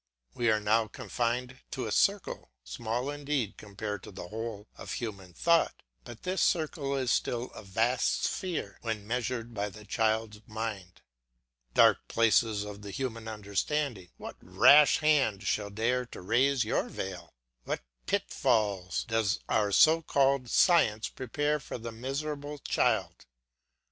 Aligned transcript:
We 0.33 0.49
are 0.49 0.59
now 0.59 0.87
confined 0.87 1.59
to 1.69 1.85
a 1.85 1.91
circle, 1.91 2.49
small 2.63 3.11
indeed 3.11 3.55
compared 3.55 4.03
with 4.03 4.15
the 4.15 4.29
whole 4.29 4.67
of 4.75 4.93
human 4.93 5.31
thought, 5.35 5.83
but 6.03 6.23
this 6.23 6.41
circle 6.41 6.95
is 6.95 7.11
still 7.11 7.51
a 7.51 7.61
vast 7.61 8.23
sphere 8.23 8.79
when 8.81 9.05
measured 9.05 9.53
by 9.53 9.69
the 9.69 9.85
child's 9.85 10.41
mind. 10.47 11.03
Dark 11.75 12.07
places 12.07 12.63
of 12.63 12.81
the 12.81 12.89
human 12.89 13.27
understanding, 13.27 14.09
what 14.17 14.37
rash 14.41 14.97
hand 15.01 15.43
shall 15.43 15.69
dare 15.69 16.07
to 16.07 16.21
raise 16.23 16.63
your 16.65 16.89
veil? 16.89 17.35
What 17.65 17.83
pitfalls 18.07 19.03
does 19.03 19.39
our 19.47 19.71
so 19.71 20.01
called 20.01 20.49
science 20.49 21.09
prepare 21.09 21.59
for 21.59 21.77
the 21.77 21.91
miserable 21.91 22.57
child. 22.57 23.27